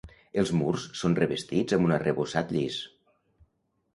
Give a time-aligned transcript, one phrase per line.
[0.43, 2.79] Els murs són revestits amb un arrebossat llis.